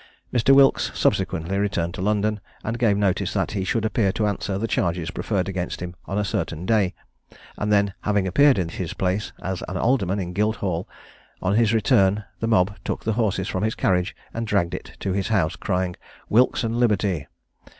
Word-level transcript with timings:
Mr. 0.33 0.49
Wilkes 0.55 0.89
subsequently 0.95 1.59
returned 1.59 1.93
to 1.93 2.01
London, 2.01 2.39
and 2.63 2.79
gave 2.79 2.97
notice 2.97 3.33
that 3.33 3.51
he 3.51 3.63
should 3.63 3.85
appear 3.85 4.11
to 4.11 4.25
answer 4.25 4.57
the 4.57 4.67
charges 4.67 5.11
preferred 5.11 5.47
against 5.47 5.79
him 5.79 5.95
on 6.07 6.17
a 6.17 6.25
certain 6.25 6.65
day; 6.65 6.95
and 7.55 7.71
then 7.71 7.93
having 8.01 8.25
appeared 8.25 8.57
in 8.57 8.69
his 8.69 8.95
place, 8.95 9.31
as 9.43 9.61
an 9.67 9.77
alderman, 9.77 10.19
in 10.19 10.33
Guildhall, 10.33 10.89
on 11.39 11.53
his 11.53 11.71
return, 11.71 12.23
the 12.39 12.47
mob 12.47 12.75
took 12.83 13.03
the 13.03 13.13
horses 13.13 13.47
from 13.47 13.61
his 13.61 13.75
carriage 13.75 14.15
and 14.33 14.47
dragged 14.47 14.73
it 14.73 14.93
to 15.01 15.13
his 15.13 15.27
house, 15.27 15.55
crying 15.55 15.95
"Wilkes 16.29 16.63
and 16.63 16.77
liberty!" 16.79 17.27